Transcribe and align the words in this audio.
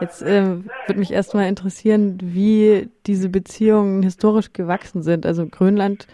Jetzt 0.00 0.22
äh, 0.22 0.44
würde 0.86 0.98
mich 0.98 1.12
erstmal 1.12 1.46
interessieren, 1.46 2.18
wie 2.22 2.90
diese 3.06 3.28
Beziehungen 3.28 4.02
historisch 4.02 4.52
gewachsen 4.52 5.02
sind. 5.02 5.24
Also 5.24 5.46
Grönland, 5.46 6.06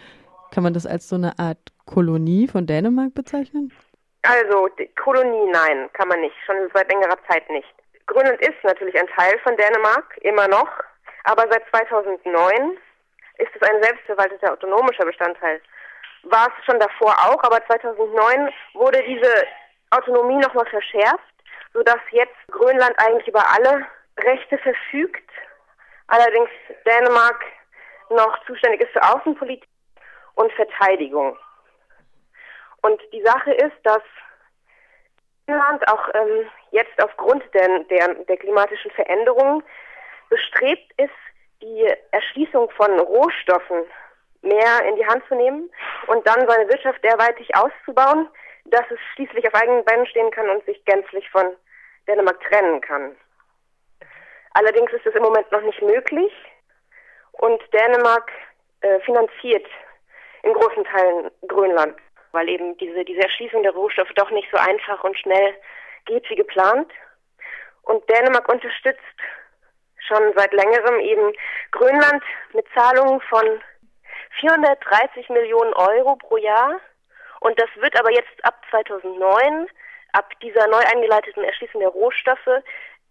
kann 0.52 0.62
man 0.62 0.74
das 0.74 0.86
als 0.86 1.08
so 1.08 1.16
eine 1.16 1.38
Art 1.38 1.58
Kolonie 1.87 2.47
von 2.47 2.67
Dänemark 2.67 3.15
bezeichnen? 3.15 3.73
Also 4.23 4.68
Kolonie, 5.03 5.50
nein, 5.50 5.89
kann 5.95 6.08
man 6.08 6.21
nicht. 6.21 6.34
Schon 6.47 6.57
seit 6.73 6.91
längerer 6.92 7.18
Zeit 7.29 7.49
nicht. 7.50 7.68
Grönland 8.07 8.41
ist 8.41 8.62
natürlich 8.62 8.96
ein 8.98 9.09
Teil 9.16 9.39
von 9.43 9.57
Dänemark, 9.57 10.17
immer 10.23 10.46
noch. 10.49 10.69
Aber 11.25 11.45
seit 11.51 11.62
2009 11.71 12.77
ist 13.39 13.51
es 13.55 13.69
ein 13.69 13.83
selbstverwalteter 13.83 14.53
autonomischer 14.53 15.05
Bestandteil. 15.05 15.61
War 16.25 16.49
es 16.49 16.64
schon 16.64 16.79
davor 16.79 17.17
auch, 17.27 17.43
aber 17.43 17.64
2009 17.67 18.49
wurde 18.75 19.03
diese 19.09 19.33
Autonomie 19.91 20.37
nochmal 20.37 20.67
verschärft, 20.67 21.32
sodass 21.73 22.00
jetzt 22.11 22.36
Grönland 22.50 22.95
eigentlich 22.98 23.29
über 23.29 23.45
alle 23.50 23.86
Rechte 24.18 24.59
verfügt. 24.59 25.29
Allerdings 26.09 26.51
Dänemark 26.87 27.45
noch 28.10 28.45
zuständig 28.47 28.83
ist 28.83 28.92
für 28.92 29.02
Außenpolitik 29.02 29.69
und 30.34 30.52
Verteidigung. 30.52 31.38
Und 32.83 33.00
die 33.12 33.23
Sache 33.23 33.52
ist, 33.52 33.77
dass 33.84 34.02
Finnland 35.47 35.87
auch 35.88 36.09
ähm, 36.14 36.47
jetzt 36.70 37.02
aufgrund 37.02 37.42
der, 37.55 37.80
der, 37.84 38.14
der 38.14 38.36
klimatischen 38.36 38.91
Veränderungen 38.92 39.62
bestrebt 40.28 40.92
ist, 40.98 41.11
die 41.62 41.92
Erschließung 42.11 42.70
von 42.70 42.98
Rohstoffen 42.98 43.84
mehr 44.42 44.84
in 44.89 44.97
die 44.97 45.06
Hand 45.06 45.23
zu 45.28 45.34
nehmen 45.34 45.70
und 46.09 46.27
dann 46.27 46.48
seine 46.48 46.69
Wirtschaft 46.69 47.02
derweitig 47.05 47.55
auszubauen, 47.55 48.28
dass 48.64 48.84
es 48.91 48.98
schließlich 49.14 49.47
auf 49.47 49.55
eigenen 49.55 49.84
Beinen 49.84 50.06
stehen 50.06 50.30
kann 50.30 50.48
und 50.48 50.64
sich 50.64 50.84
gänzlich 50.84 51.28
von 51.30 51.55
Dänemark 52.06 52.41
trennen 52.48 52.80
kann. 52.80 53.16
Allerdings 54.55 54.92
ist 54.92 55.06
es 55.06 55.15
im 55.15 55.23
Moment 55.23 55.51
noch 55.51 55.62
nicht 55.62 55.80
möglich 55.83 56.33
und 57.33 57.61
Dänemark 57.72 58.31
äh, 58.83 59.00
finanziert 59.00 59.67
in 60.42 60.53
großen 60.53 60.84
Teilen 60.84 61.30
Grönland, 61.48 61.97
weil 62.33 62.48
eben 62.48 62.77
diese, 62.78 63.05
diese 63.05 63.23
Erschließung 63.23 63.62
der 63.62 63.73
Rohstoffe 63.73 64.12
doch 64.14 64.30
nicht 64.30 64.48
so 64.50 64.58
einfach 64.58 65.03
und 65.05 65.19
schnell 65.19 65.55
geht 66.05 66.28
wie 66.28 66.36
geplant. 66.36 66.91
Und 67.83 68.08
Dänemark 68.08 68.48
unterstützt 68.48 69.00
schon 70.06 70.33
seit 70.36 70.53
längerem 70.53 71.00
eben 71.00 71.33
Grönland 71.70 72.23
mit 72.53 72.67
Zahlungen 72.75 73.20
von 73.23 73.61
430 74.41 75.28
Millionen 75.30 75.73
Euro 75.75 76.17
pro 76.17 76.36
Jahr. 76.36 76.80
Und 77.41 77.58
das 77.61 77.69
wird 77.77 77.98
aber 77.98 78.11
jetzt 78.12 78.45
ab 78.45 78.61
2009, 78.70 79.69
ab 80.12 80.28
dieser 80.41 80.66
neu 80.68 80.78
eingeleiteten 80.78 81.44
Erschließung 81.44 81.80
der 81.80 81.91
Rohstoffe, 81.91 82.62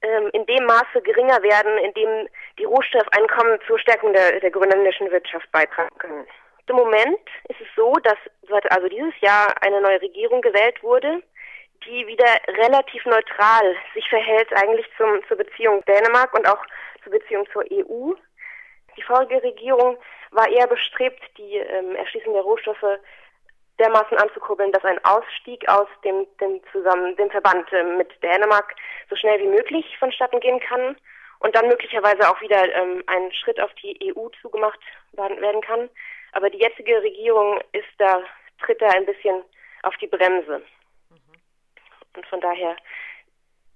ähm, 0.02 0.30
in 0.34 0.46
dem 0.46 0.66
Maße 0.66 1.02
geringer 1.04 1.42
werden, 1.44 1.78
in 1.80 1.94
dem 1.94 2.28
die 2.58 2.66
Rohstoffeinkommen 2.66 3.60
zur 3.68 3.80
Stärkung 3.80 4.14
der, 4.14 4.40
der 4.40 4.52
grönländischen 4.52 5.12
Wirtschaft 5.12 5.52
beitragen 5.52 5.96
können. 5.98 6.26
Im 6.68 6.78
Moment 6.78 7.20
ist 7.50 7.60
es 7.60 7.68
so, 7.76 7.94
dass 7.96 8.18
seit 8.48 8.72
also 8.72 8.88
dieses 8.88 9.14
Jahr 9.20 9.54
eine 9.62 9.82
neue 9.82 10.02
Regierung 10.02 10.42
gewählt 10.42 10.82
wurde, 10.82 11.22
die 11.86 12.08
wieder 12.08 12.30
relativ 12.48 13.06
neutral 13.06 13.76
sich 13.94 14.08
verhält 14.10 14.48
eigentlich 14.54 14.86
zum, 14.98 15.22
zur 15.28 15.38
Beziehung 15.38 15.84
Dänemark 15.86 16.34
und 16.34 16.48
auch 16.48 16.64
zur 17.04 17.12
Beziehung 17.12 17.46
zur 17.52 17.64
EU. 17.72 18.14
Die 18.96 19.02
vorige 19.02 19.44
Regierung 19.44 19.98
war 20.32 20.48
eher 20.48 20.68
bestrebt, 20.68 21.22
die 21.38 21.58
ähm, 21.58 21.96
Erschließung 21.96 22.34
der 22.34 22.44
Rohstoffe 22.44 23.00
dermaßen 23.80 24.18
anzukurbeln, 24.18 24.72
dass 24.72 24.84
ein 24.84 25.04
Ausstieg 25.06 25.68
aus 25.68 25.88
dem, 26.04 26.28
dem, 26.40 26.62
zusammen, 26.72 27.16
dem 27.16 27.30
Verband 27.32 27.72
äh, 27.74 27.84
mit 27.84 28.12
Dänemark 28.22 28.76
so 29.10 29.16
schnell 29.16 29.40
wie 29.40 29.48
möglich 29.48 29.86
vonstatten 29.98 30.40
gehen 30.40 30.60
kann 30.60 30.96
und 31.40 31.56
dann 31.56 31.68
möglicherweise 31.68 32.30
auch 32.30 32.40
wieder 32.42 32.74
ähm, 32.76 33.04
ein 33.08 33.32
Schritt 33.34 33.60
auf 33.60 33.74
die 33.82 34.14
EU 34.16 34.28
zugemacht 34.42 34.80
werden 35.14 35.62
kann. 35.62 35.90
Aber 36.34 36.50
die 36.50 36.60
jetzige 36.60 37.02
Regierung 37.02 37.60
ist 37.72 37.90
da, 37.98 38.22
tritt 38.64 38.82
da 38.82 38.88
ein 38.90 39.06
bisschen 39.06 39.44
auf 39.84 39.96
die 39.98 40.08
Bremse. 40.08 40.62
Und 42.16 42.26
von 42.28 42.42
daher 42.42 42.76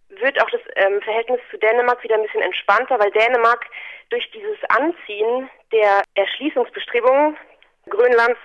wird 0.09 0.41
auch 0.41 0.49
das 0.49 0.61
ähm, 0.75 1.01
Verhältnis 1.01 1.39
zu 1.49 1.57
Dänemark 1.57 2.03
wieder 2.03 2.15
ein 2.15 2.23
bisschen 2.23 2.41
entspannter, 2.41 2.99
weil 2.99 3.11
Dänemark 3.11 3.65
durch 4.09 4.29
dieses 4.31 4.57
Anziehen 4.69 5.49
der 5.71 6.03
Erschließungsbestrebungen 6.13 7.37
Grönlands 7.89 8.39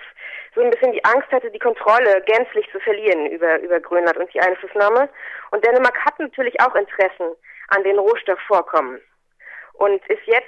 so 0.53 0.61
ein 0.61 0.69
bisschen 0.69 0.91
die 0.91 1.03
Angst 1.05 1.31
hatte, 1.31 1.49
die 1.49 1.59
Kontrolle 1.59 2.21
gänzlich 2.25 2.69
zu 2.71 2.79
verlieren 2.79 3.27
über, 3.27 3.59
über 3.59 3.79
Grönland 3.79 4.17
und 4.17 4.33
die 4.33 4.41
Einflussnahme. 4.41 5.09
Und 5.51 5.65
Dänemark 5.65 5.97
hat 6.05 6.19
natürlich 6.19 6.59
auch 6.61 6.75
Interessen 6.75 7.35
an 7.69 7.83
den 7.83 7.97
Rohstoffvorkommen 7.97 9.01
und 9.73 10.05
ist 10.07 10.25
jetzt 10.25 10.47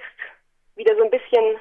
wieder 0.76 0.96
so 0.98 1.04
ein 1.04 1.12
bisschen 1.12 1.58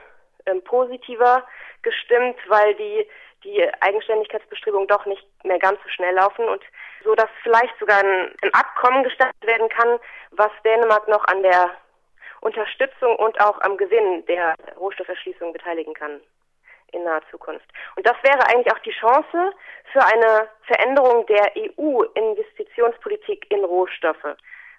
ähm, 0.46 0.62
positiver 0.64 1.46
gestimmt, 1.82 2.36
weil 2.48 2.74
die 2.74 3.08
die 3.44 3.68
Eigenständigkeitsbestrebungen 3.80 4.86
doch 4.86 5.04
nicht 5.04 5.26
mehr 5.44 5.58
ganz 5.58 5.80
so 5.82 5.88
schnell 5.88 6.14
laufen 6.14 6.48
und 6.48 6.62
so 7.02 7.12
dass 7.16 7.28
vielleicht 7.42 7.76
sogar 7.80 7.98
ein, 7.98 8.32
ein 8.42 8.54
Abkommen 8.54 9.02
gestartet 9.02 9.44
werden 9.44 9.68
kann, 9.68 9.98
was 10.30 10.50
Dänemark 10.64 11.08
noch 11.08 11.24
an 11.24 11.42
der 11.42 11.72
Unterstützung 12.40 13.16
und 13.16 13.40
auch 13.40 13.60
am 13.62 13.76
Gewinn 13.76 14.24
der 14.26 14.54
Rohstofferschließung 14.76 15.52
beteiligen 15.52 15.94
kann 15.94 16.20
in 16.92 17.04
naher 17.04 17.22
Zukunft. 17.30 17.66
Und 17.96 18.06
das 18.06 18.16
wäre 18.22 18.46
eigentlich 18.46 18.72
auch 18.72 18.78
die 18.80 18.92
Chance 18.92 19.52
für 19.92 20.04
eine 20.04 20.48
Veränderung 20.66 21.26
der 21.26 21.52
EU-Investitionspolitik 21.56 23.50
in 23.50 23.64
Rohstoffe, 23.64 24.36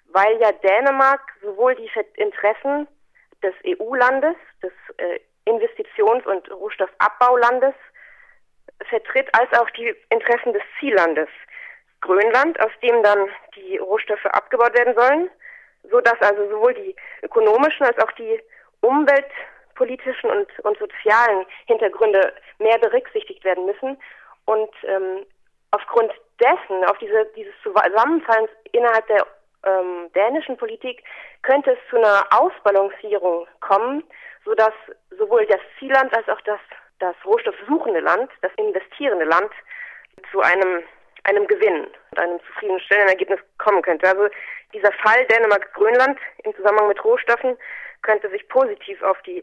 weil 0.08 0.40
ja 0.40 0.52
Dänemark 0.52 1.20
sowohl 1.42 1.74
die 1.74 1.90
Interessen 2.16 2.88
des 3.42 3.54
EU-Landes, 3.66 4.36
des 4.62 4.72
äh, 4.96 5.20
Investitions- 5.44 6.26
und 6.26 6.50
Rohstoffabbaulandes 6.50 7.74
vertritt, 8.88 9.28
als 9.38 9.52
auch 9.58 9.68
die 9.70 9.94
Interessen 10.10 10.52
des 10.52 10.62
Ziellandes 10.78 11.28
Grönland, 12.00 12.60
aus 12.60 12.72
dem 12.82 13.02
dann 13.02 13.28
die 13.56 13.78
Rohstoffe 13.78 14.26
abgebaut 14.26 14.74
werden 14.74 14.94
sollen, 14.94 15.30
so 15.90 16.00
dass 16.00 16.20
also 16.20 16.48
sowohl 16.50 16.74
die 16.74 16.94
ökonomischen 17.22 17.86
als 17.86 17.98
auch 17.98 18.12
die 18.12 18.40
umweltpolitischen 19.74 20.30
und, 20.30 20.46
und 20.60 20.78
sozialen 20.78 21.46
Hintergründe 21.66 22.32
mehr 22.58 22.78
berücksichtigt 22.78 23.44
werden 23.44 23.66
müssen. 23.66 23.98
Und 24.46 24.70
ähm, 24.84 25.26
aufgrund 25.70 26.12
dessen, 26.40 26.84
auf 26.86 26.98
diese, 26.98 27.26
dieses 27.36 27.54
Zusammenfallens 27.62 28.50
innerhalb 28.72 29.06
der 29.06 29.26
ähm, 29.64 30.10
dänischen 30.14 30.56
Politik, 30.56 31.02
könnte 31.42 31.72
es 31.72 31.78
zu 31.90 31.96
einer 31.96 32.26
Ausbalancierung 32.30 33.46
kommen, 33.60 34.04
sodass 34.44 34.72
sowohl 35.18 35.46
das 35.46 35.60
Zielland 35.78 36.14
als 36.14 36.28
auch 36.28 36.40
das 36.42 36.60
das 37.00 37.16
rohstoffsuchende 37.24 38.00
Land, 38.00 38.30
das 38.40 38.52
investierende 38.56 39.24
Land 39.24 39.50
zu 40.30 40.40
einem, 40.40 40.84
einem 41.24 41.46
Gewinn 41.48 41.88
und 42.12 42.18
einem 42.18 42.38
zufriedenstellenden 42.46 43.10
Ergebnis 43.10 43.40
kommen 43.58 43.82
könnte. 43.82 44.06
Also 44.06 44.28
dieser 44.72 44.92
Fall 44.92 45.26
Dänemark-Grönland 45.26 46.18
im 46.44 46.54
Zusammenhang 46.54 46.88
mit 46.88 47.04
Rohstoffen 47.04 47.58
könnte 48.04 48.30
sich 48.30 48.46
positiv 48.48 49.02
auf 49.02 49.20
die 49.22 49.42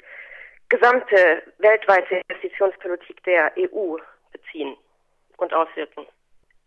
gesamte 0.69 1.43
weltweite 1.57 2.21
Investitionspolitik 2.27 3.21
der 3.25 3.51
EU 3.57 3.97
beziehen 4.31 4.77
und 5.37 5.53
auswirken. 5.53 6.07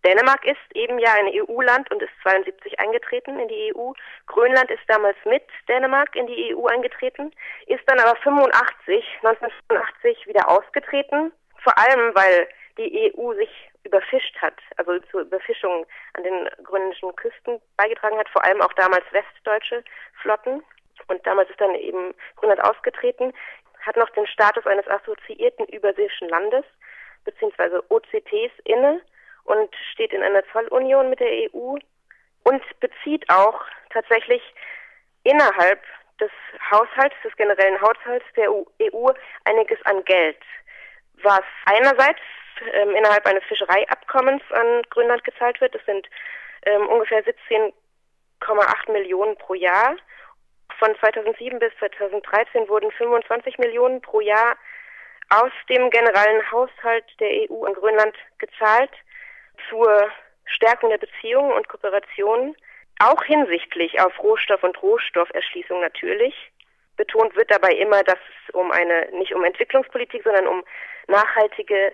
Dänemark 0.04 0.44
ist 0.44 0.60
eben 0.74 0.98
ja 0.98 1.14
ein 1.14 1.32
EU-Land 1.32 1.90
und 1.90 2.02
ist 2.02 2.12
72 2.22 2.78
eingetreten 2.78 3.38
in 3.40 3.48
die 3.48 3.72
EU. 3.74 3.92
Grönland 4.26 4.70
ist 4.70 4.82
damals 4.86 5.16
mit 5.24 5.42
Dänemark 5.66 6.14
in 6.14 6.26
die 6.26 6.54
EU 6.54 6.66
eingetreten, 6.66 7.32
ist 7.66 7.82
dann 7.86 7.98
aber 7.98 8.14
85, 8.16 9.02
1985 9.22 10.26
wieder 10.26 10.46
ausgetreten. 10.50 11.32
Vor 11.62 11.78
allem, 11.78 12.14
weil 12.14 12.46
die 12.76 13.14
EU 13.16 13.32
sich 13.32 13.48
überfischt 13.84 14.36
hat, 14.42 14.60
also 14.76 14.98
zur 15.10 15.22
Überfischung 15.22 15.86
an 16.14 16.22
den 16.22 16.50
grönländischen 16.64 17.16
Küsten 17.16 17.60
beigetragen 17.78 18.18
hat, 18.18 18.28
vor 18.28 18.44
allem 18.44 18.60
auch 18.60 18.72
damals 18.74 19.04
westdeutsche 19.12 19.82
Flotten. 20.20 20.62
Und 21.08 21.26
damals 21.26 21.50
ist 21.50 21.60
dann 21.60 21.74
eben 21.74 22.14
Grönland 22.36 22.62
ausgetreten, 22.62 23.32
hat 23.80 23.96
noch 23.96 24.10
den 24.10 24.26
Status 24.26 24.66
eines 24.66 24.86
assoziierten 24.88 25.66
überseeischen 25.66 26.28
Landes, 26.28 26.64
beziehungsweise 27.24 27.82
OCTs 27.90 28.52
inne 28.64 29.00
und 29.44 29.74
steht 29.92 30.12
in 30.12 30.22
einer 30.22 30.42
Zollunion 30.52 31.10
mit 31.10 31.20
der 31.20 31.50
EU 31.54 31.76
und 32.44 32.80
bezieht 32.80 33.28
auch 33.28 33.60
tatsächlich 33.90 34.42
innerhalb 35.24 35.82
des 36.20 36.30
Haushalts, 36.70 37.16
des 37.22 37.34
generellen 37.36 37.80
Haushalts 37.80 38.24
der 38.36 38.50
EU 38.52 38.62
e 38.78 38.90
einiges 39.44 39.78
an 39.84 40.04
Geld, 40.04 40.38
was 41.22 41.42
einerseits 41.66 42.20
ähm, 42.72 42.94
innerhalb 42.94 43.26
eines 43.26 43.42
Fischereiabkommens 43.44 44.42
an 44.50 44.82
Grönland 44.90 45.24
gezahlt 45.24 45.60
wird. 45.60 45.74
Das 45.74 45.84
sind 45.86 46.08
ähm, 46.66 46.86
ungefähr 46.88 47.24
17,8 47.24 48.92
Millionen 48.92 49.36
pro 49.36 49.54
Jahr. 49.54 49.96
Von 50.78 50.94
2007 50.98 51.58
bis 51.58 51.72
2013 51.78 52.68
wurden 52.68 52.90
25 52.92 53.58
Millionen 53.58 54.00
pro 54.00 54.20
Jahr 54.20 54.56
aus 55.30 55.52
dem 55.68 55.90
generellen 55.90 56.50
Haushalt 56.50 57.04
der 57.20 57.50
EU 57.50 57.64
an 57.64 57.74
Grönland 57.74 58.14
gezahlt 58.38 58.90
zur 59.68 60.10
Stärkung 60.46 60.90
der 60.90 60.98
Beziehungen 60.98 61.52
und 61.52 61.68
Kooperation 61.68 62.54
auch 63.00 63.22
hinsichtlich 63.24 64.00
auf 64.00 64.18
Rohstoff 64.22 64.62
und 64.62 64.80
Rohstofferschließung 64.82 65.80
natürlich. 65.80 66.34
Betont 66.96 67.34
wird 67.34 67.50
dabei 67.50 67.72
immer, 67.72 68.04
dass 68.04 68.18
es 68.18 68.54
um 68.54 68.70
eine, 68.70 69.08
nicht 69.12 69.34
um 69.34 69.44
Entwicklungspolitik, 69.44 70.22
sondern 70.22 70.46
um 70.46 70.62
nachhaltige 71.08 71.92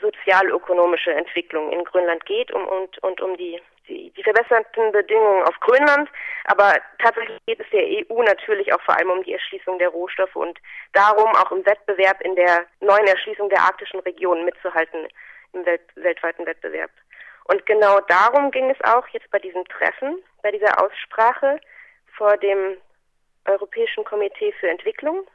sozialökonomische 0.00 1.12
Entwicklung 1.12 1.72
in 1.72 1.84
Grönland 1.84 2.24
geht 2.26 2.52
um, 2.52 2.66
und, 2.66 2.98
und 2.98 3.20
um 3.20 3.36
die, 3.36 3.60
die, 3.88 4.22
verbesserten 4.22 4.92
Bedingungen 4.92 5.42
auf 5.44 5.58
Grönland. 5.60 6.08
Aber 6.44 6.74
tatsächlich 6.98 7.38
geht 7.46 7.60
es 7.60 7.70
der 7.70 7.84
EU 7.84 8.22
natürlich 8.22 8.72
auch 8.72 8.80
vor 8.82 8.96
allem 8.96 9.10
um 9.10 9.22
die 9.22 9.34
Erschließung 9.34 9.78
der 9.78 9.88
Rohstoffe 9.88 10.36
und 10.36 10.58
darum, 10.92 11.28
auch 11.36 11.52
im 11.52 11.64
Wettbewerb 11.66 12.20
in 12.22 12.34
der 12.34 12.66
neuen 12.80 13.06
Erschließung 13.06 13.48
der 13.48 13.60
arktischen 13.60 14.00
Region 14.00 14.44
mitzuhalten 14.44 15.08
im 15.52 15.66
Welt, 15.66 15.82
weltweiten 15.96 16.46
Wettbewerb. 16.46 16.90
Und 17.44 17.64
genau 17.66 18.00
darum 18.00 18.50
ging 18.50 18.70
es 18.70 18.80
auch 18.84 19.06
jetzt 19.08 19.30
bei 19.30 19.38
diesem 19.38 19.64
Treffen, 19.66 20.22
bei 20.42 20.50
dieser 20.50 20.82
Aussprache 20.82 21.60
vor 22.16 22.36
dem 22.38 22.76
Europäischen 23.46 24.04
Komitee 24.04 24.52
für 24.58 24.68
Entwicklung, 24.68 25.26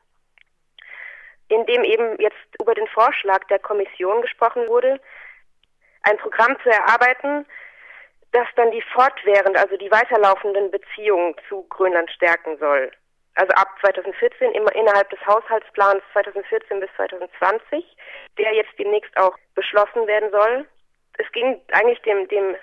in 1.50 1.66
dem 1.66 1.84
eben 1.84 2.20
jetzt 2.20 2.38
über 2.60 2.74
den 2.74 2.88
Vorschlag 2.88 3.44
der 3.46 3.60
Kommission 3.60 4.22
gesprochen 4.22 4.68
wurde, 4.68 5.00
ein 6.04 6.18
Programm 6.18 6.58
zu 6.64 6.70
erarbeiten, 6.70 7.46
das 8.32 8.48
dann 8.56 8.72
die 8.72 8.84
fortwährend, 8.94 9.58
also 9.58 9.76
die 9.78 9.92
weiterlaufenden 9.92 10.72
Beziehungen 10.72 11.36
zu 11.48 11.64
Grönland 11.70 12.10
stärken 12.12 12.58
soll. 12.60 12.92
Also 13.36 13.54
ab 13.54 13.68
2014 13.82 14.52
immer 14.52 14.74
innerhalb 14.76 15.10
des 15.10 15.20
Haushaltsplans 15.26 16.02
2014 16.14 16.80
bis 16.80 16.90
2020, 16.96 17.86
der 18.38 18.54
jetzt 18.54 18.78
demnächst 18.78 19.16
auch 19.18 19.36
beschlossen 19.56 20.06
werden 20.08 20.30
soll 20.32 20.68
es 21.20 21.32
ging 21.34 21.62
eigentlich 21.72 22.02
dem, 22.02 22.28
dem 22.30 22.56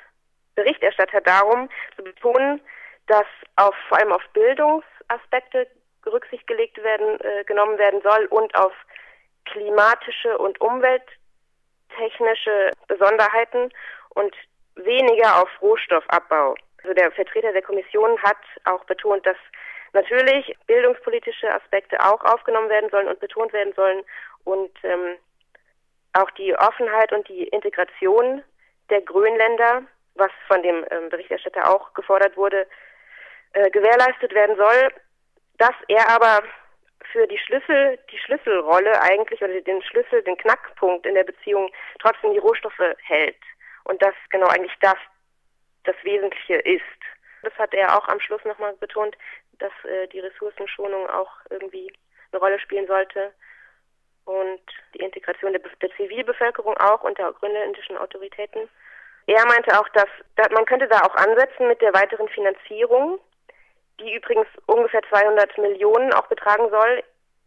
Berichterstatter 0.54 1.20
darum, 1.20 1.68
zu 1.94 2.02
betonen, 2.02 2.60
dass 3.06 3.26
auf, 3.56 3.74
vor 3.88 3.98
allem 3.98 4.12
auf 4.12 4.22
Bildungsaspekte 4.32 5.68
Rücksicht 6.06 6.46
gelegt 6.46 6.82
werden, 6.82 7.20
äh, 7.20 7.44
genommen 7.44 7.78
werden 7.78 8.00
soll 8.02 8.24
und 8.26 8.54
auf 8.56 8.72
klimatische 9.44 10.38
und 10.38 10.60
umwelttechnische 10.60 12.70
Besonderheiten 12.88 13.70
und 14.10 14.34
weniger 14.76 15.42
auf 15.42 15.48
Rohstoffabbau. 15.60 16.54
Also 16.82 16.94
der 16.94 17.10
Vertreter 17.12 17.52
der 17.52 17.62
Kommission 17.62 18.20
hat 18.22 18.38
auch 18.64 18.84
betont, 18.84 19.26
dass 19.26 19.36
natürlich 19.92 20.54
bildungspolitische 20.66 21.52
Aspekte 21.52 21.98
auch 22.00 22.22
aufgenommen 22.24 22.68
werden 22.68 22.90
sollen 22.90 23.08
und 23.08 23.18
betont 23.20 23.52
werden 23.52 23.72
sollen 23.74 24.04
und 24.44 24.70
ähm, 24.84 25.16
auch 26.12 26.30
die 26.32 26.54
Offenheit 26.54 27.12
und 27.12 27.28
die 27.28 27.44
Integration 27.48 28.42
der 28.90 29.00
Grönländer, 29.02 29.82
was 30.14 30.30
von 30.46 30.62
dem 30.62 30.84
ähm, 30.90 31.08
Berichterstatter 31.08 31.70
auch 31.70 31.92
gefordert 31.94 32.36
wurde, 32.36 32.66
äh, 33.52 33.70
gewährleistet 33.70 34.34
werden 34.34 34.56
soll, 34.56 34.90
dass 35.58 35.74
er 35.88 36.08
aber 36.08 36.42
für 37.12 37.26
die 37.26 37.38
Schlüssel, 37.38 37.98
die 38.10 38.18
Schlüsselrolle 38.18 39.00
eigentlich 39.00 39.40
oder 39.42 39.60
den 39.60 39.82
Schlüssel, 39.82 40.22
den 40.22 40.36
Knackpunkt 40.36 41.06
in 41.06 41.14
der 41.14 41.24
Beziehung 41.24 41.70
trotzdem 42.00 42.32
die 42.32 42.38
Rohstoffe 42.38 42.96
hält. 43.02 43.36
Und 43.86 44.02
dass 44.02 44.14
genau 44.30 44.48
eigentlich 44.48 44.76
das 44.80 44.98
das 45.86 45.96
Wesentliche 46.02 46.56
ist. 46.56 46.82
Das 47.42 47.54
hat 47.54 47.72
er 47.72 47.96
auch 47.96 48.08
am 48.08 48.20
Schluss 48.20 48.44
nochmal 48.44 48.74
betont, 48.74 49.16
dass 49.58 49.72
äh, 49.84 50.08
die 50.08 50.20
Ressourcenschonung 50.20 51.08
auch 51.08 51.30
irgendwie 51.48 51.92
eine 52.32 52.40
Rolle 52.40 52.58
spielen 52.58 52.86
sollte 52.86 53.32
und 54.24 54.60
die 54.94 54.98
Integration 54.98 55.52
der, 55.52 55.62
der 55.80 55.90
Zivilbevölkerung 55.96 56.76
auch 56.78 57.02
unter 57.02 57.32
grönländischen 57.32 57.96
Autoritäten. 57.96 58.68
Er 59.26 59.46
meinte 59.46 59.78
auch, 59.78 59.88
dass, 59.90 60.08
dass 60.34 60.50
man 60.50 60.66
könnte 60.66 60.88
da 60.88 61.00
auch 61.02 61.14
ansetzen 61.14 61.68
mit 61.68 61.80
der 61.80 61.94
weiteren 61.94 62.28
Finanzierung, 62.28 63.20
die 64.00 64.14
übrigens 64.14 64.48
ungefähr 64.66 65.02
200 65.08 65.56
Millionen 65.58 66.12
auch 66.12 66.26
betragen 66.26 66.68
soll 66.70 67.02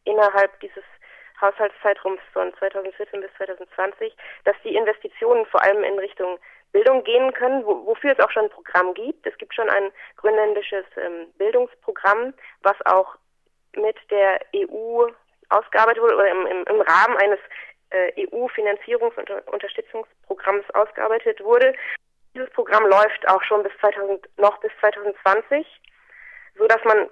innerhalb 0.05 0.59
dieses 0.61 0.83
Haushaltszeitraums 1.41 2.21
von 2.33 2.53
2014 2.55 3.21
bis 3.21 3.31
2020, 3.37 4.15
dass 4.45 4.55
die 4.63 4.75
Investitionen 4.75 5.45
vor 5.45 5.61
allem 5.61 5.83
in 5.83 5.97
Richtung 5.99 6.37
Bildung 6.71 7.03
gehen 7.03 7.33
können, 7.33 7.65
wo, 7.65 7.85
wofür 7.85 8.11
es 8.11 8.19
auch 8.19 8.31
schon 8.31 8.45
ein 8.45 8.49
Programm 8.49 8.93
gibt. 8.93 9.25
Es 9.25 9.37
gibt 9.37 9.55
schon 9.55 9.69
ein 9.69 9.91
grönländisches 10.17 10.85
ähm, 10.97 11.27
Bildungsprogramm, 11.37 12.33
was 12.61 12.75
auch 12.85 13.15
mit 13.75 13.97
der 14.11 14.39
EU 14.55 15.07
ausgearbeitet 15.49 16.01
wurde 16.01 16.15
oder 16.15 16.29
im, 16.29 16.45
im, 16.45 16.63
im 16.65 16.81
Rahmen 16.81 17.17
eines 17.17 17.39
äh, 17.89 18.11
EU-Finanzierungs- 18.25 19.17
und 19.17 19.29
Unterstützungsprogramms 19.47 20.69
ausgearbeitet 20.73 21.43
wurde. 21.43 21.73
Dieses 22.35 22.49
Programm 22.51 22.85
läuft 22.85 23.27
auch 23.27 23.41
schon 23.43 23.63
bis 23.63 23.71
2000, 23.79 24.29
noch 24.37 24.59
bis 24.59 24.71
2020, 24.79 25.65
so 26.55 26.67
dass 26.67 26.83
man 26.83 27.09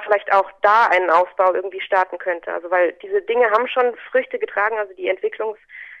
vielleicht 0.00 0.32
auch 0.32 0.50
da 0.62 0.86
einen 0.86 1.10
Ausbau 1.10 1.54
irgendwie 1.54 1.80
starten 1.80 2.18
könnte. 2.18 2.52
Also 2.52 2.70
weil 2.70 2.92
diese 3.02 3.22
Dinge 3.22 3.50
haben 3.50 3.68
schon 3.68 3.94
Früchte 4.10 4.38
getragen, 4.38 4.78
also 4.78 4.92
die 4.94 5.10
Entwicklungs-, 5.10 5.58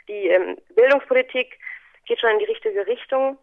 die 0.08 0.28
ähm, 0.28 0.56
Bildungspolitik 0.74 1.58
geht 2.06 2.20
schon 2.20 2.30
in 2.30 2.38
die 2.38 2.46
richtige 2.46 2.86
Richtung. 2.86 3.38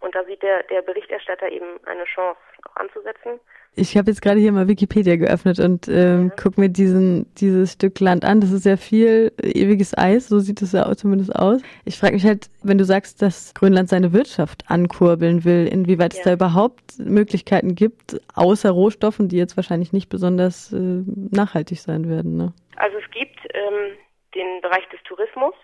Und 0.00 0.14
da 0.14 0.24
sieht 0.24 0.42
der, 0.42 0.62
der 0.64 0.82
Berichterstatter 0.82 1.48
eben 1.48 1.84
eine 1.86 2.04
Chance 2.04 2.38
auch 2.66 2.76
anzusetzen. 2.76 3.40
Ich 3.78 3.94
habe 3.98 4.10
jetzt 4.10 4.22
gerade 4.22 4.40
hier 4.40 4.52
mal 4.52 4.68
Wikipedia 4.68 5.16
geöffnet 5.16 5.58
und 5.60 5.86
ähm, 5.88 6.28
ja. 6.28 6.34
guck 6.42 6.56
mir 6.56 6.70
diesen, 6.70 7.30
dieses 7.34 7.72
Stück 7.72 8.00
Land 8.00 8.24
an. 8.24 8.40
Das 8.40 8.50
ist 8.50 8.64
ja 8.64 8.78
viel 8.78 9.32
ewiges 9.42 9.96
Eis, 9.96 10.28
so 10.28 10.38
sieht 10.38 10.62
es 10.62 10.72
ja 10.72 10.86
auch 10.86 10.96
zumindest 10.96 11.36
aus. 11.36 11.60
Ich 11.84 11.98
frage 11.98 12.14
mich 12.14 12.24
halt, 12.24 12.48
wenn 12.62 12.78
du 12.78 12.84
sagst, 12.84 13.20
dass 13.20 13.52
Grönland 13.52 13.90
seine 13.90 14.14
Wirtschaft 14.14 14.64
ankurbeln 14.68 15.44
will, 15.44 15.68
inwieweit 15.70 16.14
ja. 16.14 16.18
es 16.18 16.24
da 16.24 16.32
überhaupt 16.32 16.98
Möglichkeiten 16.98 17.74
gibt, 17.74 18.18
außer 18.34 18.70
Rohstoffen, 18.70 19.28
die 19.28 19.36
jetzt 19.36 19.58
wahrscheinlich 19.58 19.92
nicht 19.92 20.08
besonders 20.08 20.72
äh, 20.72 21.02
nachhaltig 21.30 21.78
sein 21.80 22.08
werden. 22.08 22.38
Ne? 22.38 22.54
Also 22.76 22.96
es 22.96 23.10
gibt 23.10 23.38
ähm, 23.52 23.92
den 24.34 24.62
Bereich 24.62 24.88
des 24.88 25.02
Tourismus, 25.02 25.54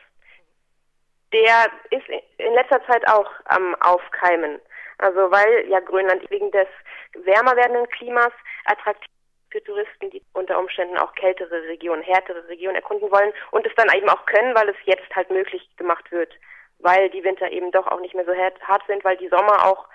der 1.32 1.70
ist 1.90 2.06
in 2.36 2.54
letzter 2.54 2.84
Zeit 2.86 3.08
auch 3.08 3.30
am 3.46 3.74
Aufkeimen. 3.80 4.60
Also 5.02 5.30
weil 5.30 5.68
ja 5.68 5.80
Grönland 5.80 6.28
wegen 6.30 6.50
des 6.52 6.68
wärmer 7.14 7.56
werdenden 7.56 7.88
Klimas 7.88 8.32
attraktiv 8.66 9.10
für 9.50 9.62
Touristen, 9.64 10.10
die 10.10 10.22
unter 10.32 10.58
Umständen 10.58 10.96
auch 10.96 11.12
kältere 11.14 11.62
Regionen, 11.64 12.02
härtere 12.02 12.48
Regionen 12.48 12.76
erkunden 12.76 13.10
wollen 13.10 13.32
und 13.50 13.66
es 13.66 13.74
dann 13.74 13.92
eben 13.94 14.08
auch 14.08 14.24
können, 14.26 14.54
weil 14.54 14.68
es 14.68 14.76
jetzt 14.84 15.14
halt 15.14 15.28
möglich 15.30 15.68
gemacht 15.76 16.10
wird, 16.10 16.32
weil 16.78 17.10
die 17.10 17.22
Winter 17.24 17.50
eben 17.50 17.70
doch 17.70 17.86
auch 17.86 18.00
nicht 18.00 18.14
mehr 18.14 18.24
so 18.24 18.32
hart 18.32 18.82
sind, 18.86 19.04
weil 19.04 19.16
die 19.18 19.28
Sommer 19.28 19.66
auch 19.66 19.86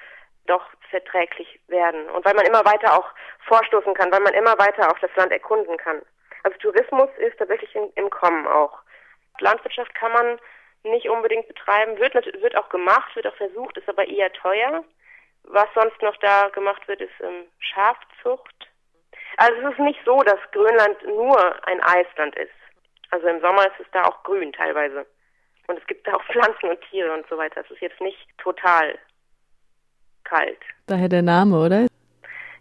doch 0.45 0.63
verträglich 0.89 1.59
werden 1.68 2.09
und 2.09 2.24
weil 2.25 2.36
man 2.36 2.45
immer 2.45 2.63
weiter 2.65 2.98
auch 2.98 3.09
vorstoßen 3.48 3.94
kann, 3.94 4.12
weil 4.12 4.21
man 4.21 4.33
immer 4.33 4.57
weiter 4.59 4.92
auch 4.92 5.00
das 5.00 5.13
Land 5.15 5.31
erkunden 5.31 5.78
kann. 5.78 6.02
Also 6.44 6.57
Tourismus 6.59 7.09
ist 7.18 7.37
tatsächlich 7.37 7.73
in, 7.76 7.92
im 7.95 8.09
Kommen 8.09 8.45
auch. 8.45 8.80
Landwirtschaft 9.40 9.94
kann 9.95 10.11
man 10.11 10.40
nicht 10.88 11.10
unbedingt 11.10 11.48
betreiben, 11.48 11.98
wird, 12.00 12.14
wird 12.14 12.56
auch 12.56 12.70
gemacht, 12.70 13.16
wird 13.16 13.28
auch 13.28 13.36
versucht, 13.36 13.78
ist 13.78 13.90
aber 13.90 14.08
eher 14.08 14.32
teuer. 14.34 14.84
Was 15.44 15.68
sonst 15.74 16.02
noch 16.02 16.18
da 16.18 16.50
gemacht 16.50 16.88
wird, 16.88 17.02
ist 17.02 17.14
ähm, 17.22 17.46
Schafzucht. 17.60 18.68
Also 19.38 19.54
es 19.62 19.74
ist 19.74 19.80
nicht 19.80 20.00
so, 20.06 20.22
dass 20.24 20.40
Grönland 20.52 21.02
nur 21.06 21.68
ein 21.68 21.82
Eisland 21.82 22.36
ist. 22.36 22.52
Also 23.12 23.28
im 23.28 23.40
Sommer 23.40 23.68
ist 23.68 23.80
es 23.80 23.88
da 23.94 24.04
auch 24.04 24.24
grün 24.24 24.52
teilweise. 24.52 25.06
Und 25.68 25.80
es 25.80 25.88
gibt 25.88 26.08
da 26.08 26.16
auch 26.16 26.24
Pflanzen 26.32 26.70
und 26.70 26.82
Tiere 26.90 27.14
und 27.14 27.26
so 27.30 27.38
weiter. 27.38 27.62
Es 27.62 27.72
ist 27.72 27.82
jetzt 27.82 28.02
nicht 28.02 28.18
total 28.38 28.98
kalt. 30.24 30.60
Daher 30.88 31.08
der 31.10 31.22
Name, 31.22 31.58
oder? 31.58 31.88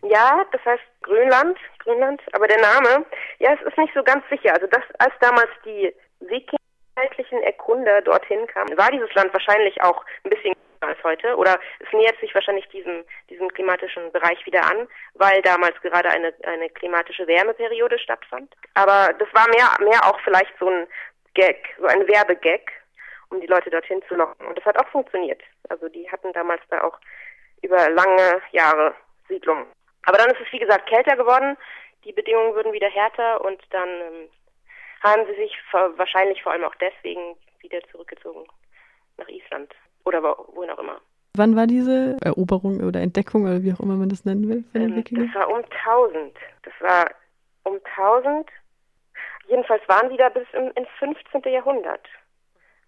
Ja, 0.02 0.44
das 0.52 0.64
heißt 0.64 0.84
Grönland, 1.02 1.58
Grönland, 1.80 2.22
aber 2.32 2.46
der 2.46 2.60
Name, 2.60 3.04
ja, 3.38 3.54
es 3.54 3.62
ist 3.62 3.78
nicht 3.78 3.92
so 3.94 4.04
ganz 4.04 4.24
sicher. 4.28 4.52
Also 4.54 4.66
das, 4.68 4.82
als 4.98 5.14
damals 5.20 5.50
die 5.64 5.92
Wikinger 7.18 7.44
Erkunder 7.44 8.02
dorthin 8.02 8.46
kamen, 8.46 8.76
war 8.76 8.90
dieses 8.90 9.12
Land 9.14 9.32
wahrscheinlich 9.32 9.80
auch 9.82 10.04
ein 10.24 10.30
bisschen 10.30 10.54
als 10.80 11.02
heute 11.02 11.36
oder 11.36 11.58
es 11.80 11.92
nähert 11.92 12.18
sich 12.20 12.34
wahrscheinlich 12.34 12.68
diesem, 12.68 13.04
diesem 13.30 13.48
klimatischen 13.48 14.12
Bereich 14.12 14.44
wieder 14.46 14.62
an, 14.64 14.88
weil 15.14 15.42
damals 15.42 15.80
gerade 15.80 16.10
eine, 16.10 16.32
eine 16.44 16.68
klimatische 16.70 17.26
Wärmeperiode 17.26 17.98
stattfand. 17.98 18.54
Aber 18.74 19.12
das 19.18 19.28
war 19.32 19.48
mehr, 19.48 19.88
mehr 19.88 20.04
auch 20.04 20.18
vielleicht 20.20 20.52
so 20.58 20.68
ein 20.68 20.86
Gag, 21.34 21.74
so 21.78 21.86
ein 21.86 22.06
Werbegag, 22.06 22.72
um 23.30 23.40
die 23.40 23.46
Leute 23.46 23.70
dorthin 23.70 24.02
zu 24.08 24.14
locken. 24.14 24.46
Und 24.46 24.56
das 24.56 24.64
hat 24.64 24.78
auch 24.78 24.88
funktioniert. 24.88 25.42
Also 25.68 25.88
die 25.88 26.10
hatten 26.10 26.32
damals 26.32 26.62
da 26.70 26.82
auch 26.82 26.98
über 27.62 27.90
lange 27.90 28.42
Jahre 28.52 28.94
Siedlungen. 29.28 29.66
Aber 30.04 30.18
dann 30.18 30.30
ist 30.30 30.40
es 30.40 30.52
wie 30.52 30.58
gesagt 30.58 30.88
kälter 30.88 31.16
geworden, 31.16 31.56
die 32.04 32.12
Bedingungen 32.12 32.54
wurden 32.54 32.72
wieder 32.72 32.88
härter 32.88 33.44
und 33.44 33.60
dann 33.70 33.88
ähm, 33.88 34.28
haben 35.02 35.22
sie 35.26 35.34
sich 35.34 35.52
wahrscheinlich 35.72 36.42
vor 36.42 36.52
allem 36.52 36.64
auch 36.64 36.74
deswegen 36.76 37.36
wieder 37.60 37.80
zurückgezogen 37.90 38.44
nach 39.18 39.28
Island 39.28 39.74
oder 40.04 40.22
wohin 40.22 40.70
auch 40.70 40.78
immer. 40.78 41.00
Wann 41.34 41.54
war 41.54 41.66
diese 41.66 42.16
Eroberung 42.22 42.80
oder 42.80 43.00
Entdeckung 43.00 43.44
oder 43.44 43.62
wie 43.62 43.72
auch 43.72 43.80
immer 43.80 43.96
man 43.96 44.08
das 44.08 44.24
nennen 44.24 44.48
will 44.48 44.64
von 44.72 44.80
den 44.80 44.96
ähm? 44.96 45.26
Das 45.26 45.34
war 45.34 45.50
um 45.50 45.62
1000. 45.84 46.34
Das 46.62 46.72
war 46.80 47.10
um 47.64 47.78
1000. 47.96 48.48
Jedenfalls 49.48 49.86
waren 49.86 50.08
die 50.08 50.16
da 50.16 50.30
bis 50.30 50.46
im, 50.54 50.70
ins 50.74 50.88
15. 50.98 51.42
Jahrhundert. 51.52 52.08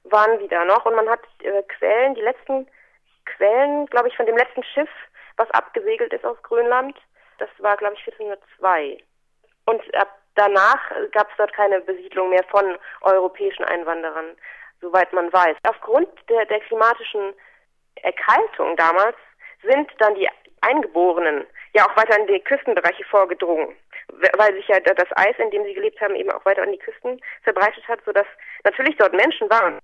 Waren 0.04 0.38
die 0.38 0.48
da 0.48 0.64
noch 0.64 0.86
und 0.86 0.96
man 0.96 1.08
hat 1.08 1.20
äh, 1.42 1.62
Quellen, 1.64 2.14
die 2.14 2.22
letzten 2.22 2.66
Quellen, 3.26 3.86
glaube 3.86 4.08
ich, 4.08 4.16
von 4.16 4.24
dem 4.24 4.36
letzten 4.36 4.64
Schiff, 4.64 4.88
was 5.36 5.50
abgesegelt 5.50 6.12
ist 6.14 6.24
aus 6.24 6.42
Grönland. 6.42 6.96
Das 7.38 7.50
war, 7.58 7.76
glaube 7.76 7.94
ich, 7.94 8.06
1402. 8.08 8.98
Und 9.66 9.94
ab 9.94 10.08
danach 10.38 10.80
gab 11.12 11.28
es 11.30 11.36
dort 11.36 11.52
keine 11.52 11.80
Besiedlung 11.80 12.30
mehr 12.30 12.44
von 12.44 12.78
europäischen 13.02 13.64
Einwanderern, 13.64 14.36
soweit 14.80 15.12
man 15.12 15.32
weiß. 15.32 15.56
Aufgrund 15.68 16.08
der, 16.28 16.46
der 16.46 16.60
klimatischen 16.60 17.34
Erkaltung 18.02 18.76
damals 18.76 19.16
sind 19.62 19.90
dann 19.98 20.14
die 20.14 20.28
Eingeborenen 20.60 21.46
ja 21.74 21.84
auch 21.86 21.96
weiter 21.96 22.18
in 22.18 22.26
die 22.26 22.40
Küstenbereiche 22.40 23.04
vorgedrungen, 23.04 23.76
weil 24.36 24.54
sich 24.54 24.66
ja 24.68 24.80
das 24.80 25.08
Eis, 25.16 25.36
in 25.38 25.50
dem 25.50 25.64
sie 25.64 25.74
gelebt 25.74 26.00
haben, 26.00 26.14
eben 26.14 26.30
auch 26.30 26.44
weiter 26.44 26.62
an 26.62 26.72
die 26.72 26.78
Küsten 26.78 27.20
verbreitet 27.42 27.86
hat, 27.88 28.00
sodass 28.04 28.26
natürlich 28.64 28.96
dort 28.96 29.12
Menschen 29.12 29.50
waren, 29.50 29.78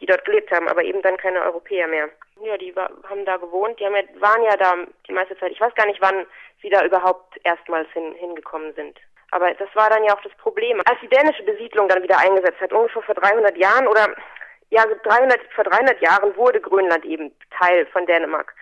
die 0.00 0.06
dort 0.06 0.24
gelebt 0.24 0.50
haben, 0.50 0.68
aber 0.68 0.82
eben 0.82 1.02
dann 1.02 1.16
keine 1.16 1.40
Europäer 1.42 1.86
mehr. 1.86 2.08
Ja, 2.40 2.56
die 2.56 2.74
haben 3.08 3.24
da 3.24 3.36
gewohnt, 3.36 3.78
die 3.78 3.86
haben 3.86 3.94
ja, 3.94 4.02
waren 4.20 4.42
ja 4.42 4.56
da 4.56 4.74
die 5.06 5.12
meiste 5.12 5.38
Zeit. 5.38 5.52
Ich 5.52 5.60
weiß 5.60 5.74
gar 5.74 5.86
nicht, 5.86 6.00
wann 6.00 6.26
sie 6.60 6.70
da 6.70 6.84
überhaupt 6.84 7.38
erstmals 7.44 7.88
hin, 7.92 8.12
hingekommen 8.14 8.74
sind. 8.74 8.98
Aber 9.32 9.52
das 9.54 9.68
war 9.74 9.88
dann 9.88 10.04
ja 10.04 10.14
auch 10.14 10.20
das 10.20 10.34
Problem. 10.34 10.80
Als 10.84 11.00
die 11.00 11.08
dänische 11.08 11.42
Besiedlung 11.42 11.88
dann 11.88 12.02
wieder 12.02 12.18
eingesetzt 12.18 12.60
hat, 12.60 12.72
ungefähr 12.72 13.02
vor 13.02 13.14
300 13.14 13.56
Jahren 13.56 13.88
oder 13.88 14.14
ja, 14.68 14.84
300, 14.84 15.40
vor 15.54 15.64
300 15.64 16.00
Jahren 16.02 16.36
wurde 16.36 16.60
Grönland 16.60 17.04
eben 17.06 17.34
Teil 17.58 17.86
von 17.86 18.04
Dänemark. 18.06 18.54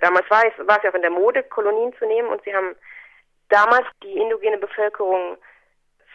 Damals 0.00 0.28
war 0.30 0.42
es, 0.46 0.66
war 0.66 0.78
es 0.78 0.82
ja 0.82 0.90
auch 0.90 0.94
in 0.94 1.02
der 1.02 1.10
Mode, 1.10 1.42
Kolonien 1.42 1.94
zu 1.98 2.06
nehmen 2.06 2.28
und 2.28 2.42
sie 2.44 2.54
haben 2.54 2.74
damals 3.50 3.86
die 4.02 4.16
indogene 4.16 4.56
Bevölkerung 4.56 5.36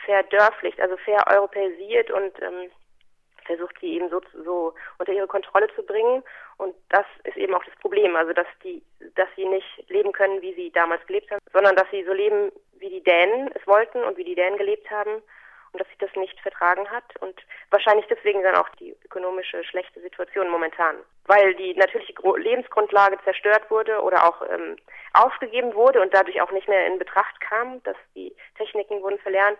verdörflicht, 0.05 0.79
also 0.81 0.97
vereuropäisiert 0.97 2.09
und 2.09 2.33
ähm, 2.41 2.71
versucht 3.45 3.75
sie 3.79 3.93
eben 3.93 4.09
so, 4.09 4.21
so 4.43 4.73
unter 4.97 5.11
ihre 5.11 5.27
Kontrolle 5.27 5.67
zu 5.75 5.83
bringen. 5.83 6.23
Und 6.57 6.75
das 6.89 7.05
ist 7.25 7.37
eben 7.37 7.53
auch 7.53 7.63
das 7.63 7.75
Problem, 7.75 8.15
also 8.15 8.33
dass 8.33 8.47
die, 8.63 8.81
dass 9.15 9.27
sie 9.35 9.45
nicht 9.45 9.89
leben 9.89 10.11
können, 10.11 10.41
wie 10.41 10.53
sie 10.55 10.71
damals 10.71 11.05
gelebt 11.05 11.29
haben, 11.31 11.41
sondern 11.53 11.75
dass 11.75 11.89
sie 11.91 12.03
so 12.05 12.13
leben, 12.13 12.51
wie 12.79 12.89
die 12.89 13.03
Dänen 13.03 13.51
es 13.53 13.65
wollten 13.67 14.03
und 14.03 14.17
wie 14.17 14.23
die 14.23 14.35
Dänen 14.35 14.57
gelebt 14.57 14.89
haben 14.89 15.21
und 15.71 15.79
dass 15.79 15.87
sich 15.89 15.97
das 15.99 16.13
nicht 16.15 16.39
vertragen 16.41 16.89
hat 16.89 17.03
und 17.19 17.39
wahrscheinlich 17.69 18.07
deswegen 18.07 18.41
dann 18.43 18.55
auch 18.55 18.69
die 18.79 18.95
ökonomische 19.05 19.63
schlechte 19.63 20.01
Situation 20.01 20.49
momentan, 20.49 20.95
weil 21.25 21.53
die 21.55 21.75
natürliche 21.75 22.13
Lebensgrundlage 22.37 23.17
zerstört 23.23 23.69
wurde 23.69 24.01
oder 24.01 24.27
auch 24.27 24.41
ähm, 24.49 24.77
aufgegeben 25.13 25.73
wurde 25.75 26.01
und 26.01 26.13
dadurch 26.13 26.41
auch 26.41 26.51
nicht 26.51 26.67
mehr 26.67 26.87
in 26.87 26.99
Betracht 26.99 27.39
kam, 27.41 27.83
dass 27.83 27.97
die 28.15 28.35
Techniken 28.57 29.01
wurden 29.01 29.19
verlernt. 29.19 29.59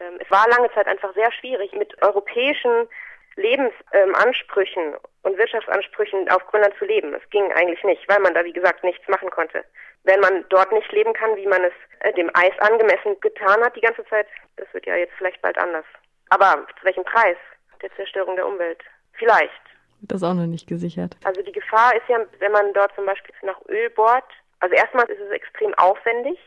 Ähm, 0.00 0.18
es 0.18 0.30
war 0.30 0.48
lange 0.48 0.72
Zeit 0.72 0.86
einfach 0.86 1.14
sehr 1.14 1.30
schwierig 1.32 1.72
mit 1.72 2.02
europäischen 2.02 2.88
Lebensansprüchen 3.36 4.82
ähm, 4.82 4.98
und 5.22 5.38
Wirtschaftsansprüchen 5.38 6.28
auf 6.30 6.46
Grönland 6.46 6.74
zu 6.78 6.84
leben. 6.84 7.14
Es 7.14 7.28
ging 7.30 7.52
eigentlich 7.52 7.82
nicht, 7.84 8.08
weil 8.08 8.20
man 8.20 8.34
da, 8.34 8.44
wie 8.44 8.52
gesagt, 8.52 8.84
nichts 8.84 9.06
machen 9.08 9.30
konnte. 9.30 9.64
Wenn 10.04 10.20
man 10.20 10.44
dort 10.48 10.70
nicht 10.72 10.90
leben 10.92 11.12
kann, 11.14 11.36
wie 11.36 11.46
man 11.46 11.64
es 11.64 11.72
äh, 12.00 12.12
dem 12.12 12.30
Eis 12.34 12.52
angemessen 12.58 13.18
getan 13.20 13.62
hat 13.62 13.74
die 13.74 13.80
ganze 13.80 14.04
Zeit, 14.06 14.26
das 14.56 14.72
wird 14.72 14.86
ja 14.86 14.96
jetzt 14.96 15.14
vielleicht 15.18 15.40
bald 15.42 15.58
anders. 15.58 15.86
Aber 16.30 16.66
zu 16.78 16.84
welchem 16.84 17.04
Preis? 17.04 17.36
Der 17.82 17.94
Zerstörung 17.96 18.36
der 18.36 18.46
Umwelt. 18.46 18.82
Vielleicht. 19.14 19.52
Das 20.00 20.22
ist 20.22 20.28
auch 20.28 20.34
noch 20.34 20.46
nicht 20.46 20.68
gesichert. 20.68 21.16
Also 21.24 21.42
die 21.42 21.52
Gefahr 21.52 21.94
ist 21.96 22.08
ja, 22.08 22.18
wenn 22.38 22.52
man 22.52 22.72
dort 22.72 22.94
zum 22.94 23.06
Beispiel 23.06 23.34
nach 23.42 23.60
Öl 23.68 23.90
bohrt, 23.90 24.24
also 24.60 24.74
erstmal 24.74 25.08
ist 25.10 25.20
es 25.20 25.30
extrem 25.30 25.74
aufwendig 25.74 26.38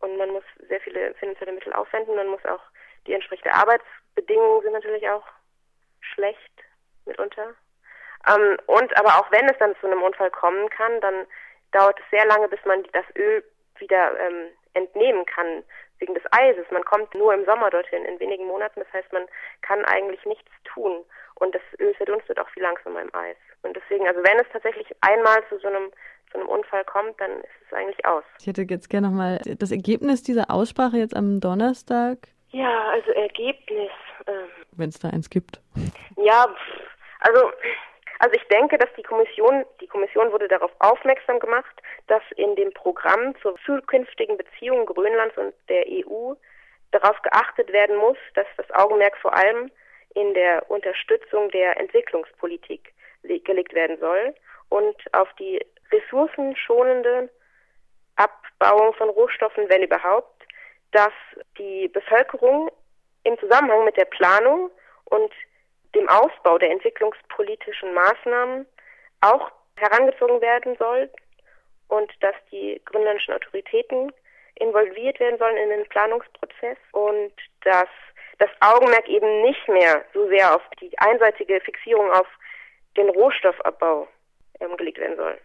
und 0.00 0.16
man 0.16 0.30
muss 0.30 0.44
sehr 0.68 0.80
viele 0.80 1.14
finanzielle 1.14 1.52
Mittel 1.52 1.72
aufwenden, 1.72 2.16
man 2.16 2.28
muss 2.28 2.44
auch 2.44 2.60
die 3.06 3.14
entsprechende 3.14 3.54
Arbeitsbedingungen 3.54 4.62
sind 4.62 4.72
natürlich 4.72 5.08
auch 5.08 5.24
schlecht 6.00 6.52
mitunter. 7.06 7.54
Ähm, 8.26 8.58
und 8.66 8.96
aber 8.98 9.18
auch 9.18 9.30
wenn 9.30 9.48
es 9.48 9.58
dann 9.58 9.74
zu 9.80 9.86
einem 9.86 10.02
Unfall 10.02 10.30
kommen 10.30 10.68
kann, 10.70 11.00
dann 11.00 11.26
dauert 11.72 11.98
es 11.98 12.10
sehr 12.10 12.26
lange, 12.26 12.48
bis 12.48 12.60
man 12.64 12.84
das 12.92 13.04
Öl 13.16 13.44
wieder 13.78 14.18
ähm, 14.20 14.48
entnehmen 14.74 15.24
kann 15.26 15.62
wegen 15.98 16.14
des 16.14 16.22
Eises. 16.30 16.66
Man 16.70 16.84
kommt 16.84 17.14
nur 17.14 17.34
im 17.34 17.44
Sommer 17.44 17.70
dorthin, 17.70 18.04
in 18.04 18.20
wenigen 18.20 18.46
Monaten. 18.46 18.80
Das 18.80 18.92
heißt, 18.92 19.12
man 19.12 19.26
kann 19.62 19.84
eigentlich 19.84 20.24
nichts 20.24 20.50
tun. 20.64 21.04
Und 21.36 21.54
das 21.54 21.62
Öl 21.78 21.94
verdunstet 21.94 22.38
auch 22.38 22.48
viel 22.50 22.62
langsamer 22.62 23.02
im 23.02 23.14
Eis. 23.14 23.36
Und 23.62 23.76
deswegen, 23.76 24.06
also 24.06 24.22
wenn 24.22 24.38
es 24.38 24.46
tatsächlich 24.52 24.88
einmal 25.00 25.42
zu 25.48 25.58
so 25.58 25.68
einem 25.68 25.90
zu 26.30 26.38
einem 26.38 26.48
Unfall 26.48 26.84
kommt, 26.84 27.18
dann 27.20 27.30
ist 27.40 27.48
es 27.66 27.72
eigentlich 27.72 28.04
aus. 28.04 28.24
Ich 28.40 28.46
hätte 28.46 28.62
jetzt 28.68 28.90
gerne 28.90 29.08
nochmal 29.08 29.40
das 29.58 29.70
Ergebnis 29.70 30.22
dieser 30.22 30.50
Aussprache 30.50 30.98
jetzt 30.98 31.16
am 31.16 31.40
Donnerstag. 31.40 32.18
Ja, 32.50 32.88
also 32.90 33.10
Ergebnis. 33.12 33.90
Ähm, 34.26 34.48
wenn 34.72 34.90
es 34.90 34.98
da 34.98 35.08
eins 35.08 35.30
gibt. 35.30 35.60
Ja, 36.16 36.46
also 37.20 37.50
also 38.18 38.34
ich 38.34 38.44
denke, 38.48 38.78
dass 38.78 38.88
die 38.96 39.02
Kommission, 39.02 39.64
die 39.80 39.86
Kommission 39.86 40.32
wurde 40.32 40.48
darauf 40.48 40.72
aufmerksam 40.80 41.38
gemacht, 41.38 41.82
dass 42.08 42.22
in 42.36 42.56
dem 42.56 42.72
Programm 42.72 43.34
zur 43.40 43.56
zukünftigen 43.64 44.36
Beziehung 44.36 44.86
Grönlands 44.86 45.36
und 45.36 45.54
der 45.68 45.84
EU 45.88 46.34
darauf 46.90 47.20
geachtet 47.22 47.72
werden 47.72 47.96
muss, 47.96 48.16
dass 48.34 48.46
das 48.56 48.70
Augenmerk 48.72 49.16
vor 49.18 49.34
allem 49.34 49.70
in 50.14 50.34
der 50.34 50.68
Unterstützung 50.70 51.50
der 51.50 51.78
Entwicklungspolitik 51.78 52.92
gelegt 53.22 53.74
werden 53.74 53.98
soll 54.00 54.34
und 54.68 54.96
auf 55.12 55.28
die 55.38 55.64
ressourcenschonende 55.92 57.28
Abbauung 58.16 58.94
von 58.94 59.10
Rohstoffen, 59.10 59.68
wenn 59.68 59.82
überhaupt, 59.82 60.42
dass 60.92 61.12
die 61.58 61.88
Bevölkerung 61.88 62.70
im 63.24 63.38
Zusammenhang 63.38 63.84
mit 63.84 63.96
der 63.96 64.06
Planung 64.06 64.70
und 65.04 65.32
dem 65.94 66.08
Ausbau 66.08 66.58
der 66.58 66.70
entwicklungspolitischen 66.70 67.94
Maßnahmen 67.94 68.66
auch 69.20 69.50
herangezogen 69.76 70.40
werden 70.40 70.76
soll 70.78 71.10
und 71.88 72.12
dass 72.20 72.34
die 72.50 72.80
grönländischen 72.84 73.34
Autoritäten 73.34 74.12
involviert 74.56 75.18
werden 75.20 75.38
sollen 75.38 75.56
in 75.56 75.70
den 75.70 75.88
Planungsprozess 75.88 76.78
und 76.92 77.32
dass 77.62 77.88
das 78.38 78.50
Augenmerk 78.60 79.08
eben 79.08 79.42
nicht 79.42 79.68
mehr 79.68 80.04
so 80.12 80.28
sehr 80.28 80.54
auf 80.54 80.62
die 80.80 80.96
einseitige 80.98 81.60
Fixierung 81.60 82.10
auf 82.12 82.26
den 82.96 83.08
Rohstoffabbau 83.10 84.06
ähm, 84.60 84.76
gelegt 84.76 84.98
werden 84.98 85.16
soll. 85.16 85.38